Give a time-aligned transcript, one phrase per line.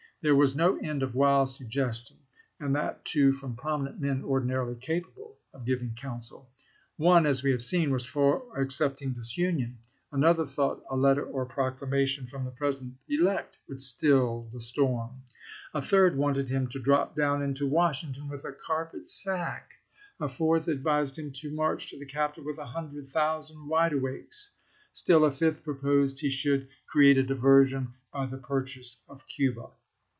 [0.23, 2.17] There was no end of wild suggestion,
[2.59, 6.47] and that too from prominent men ordinarily capable of giving counsel.
[6.97, 9.79] One, as we have seen, was for accepting disunion.
[10.11, 15.23] Another thought a letter or proclamation from the President elect would still the storm.
[15.73, 19.71] A third wanted him to drop down into Washington "with a carpet sack."
[20.19, 24.53] A fourth advised him to march to the capital with a hundred thousand "wide awakes."
[24.93, 29.69] Still a fifth proposed he should cfeate a diversion by the purchase of Cuba.